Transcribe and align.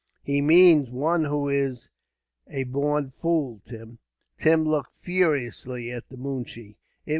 "He 0.23 0.41
means 0.41 0.89
one 0.89 1.25
who 1.25 1.47
is 1.47 1.91
a 2.49 2.63
born 2.63 3.11
fool, 3.21 3.61
Tim." 3.67 3.99
Tim 4.39 4.65
looked 4.67 4.97
furiously 4.97 5.91
at 5.91 6.09
the 6.09 6.17
moonshee. 6.17 6.79